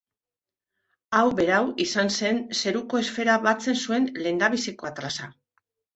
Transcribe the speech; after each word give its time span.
Hau 1.17 1.25
berau 1.39 1.59
izan 1.85 2.09
zen 2.15 2.41
zeruko 2.61 3.03
esfera 3.03 3.35
batzen 3.47 3.81
zuen 3.85 4.09
lehendabiziko 4.25 4.91
atlasa. 4.93 5.29